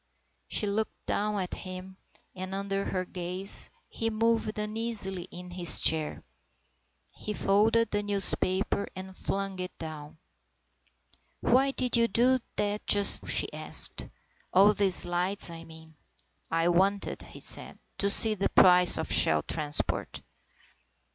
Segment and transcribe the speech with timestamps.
[0.47, 1.95] She looked down at him,
[2.35, 6.23] and under her gaze he moved uneasily in his chair.
[7.13, 10.17] He folded the newspaper and flung it down."
[11.41, 14.07] Why did you do that just now?" she asked."
[14.55, 15.95] All these lights, I mean.""
[16.49, 20.23] I wanted," he said," to see the price of Shell Transport."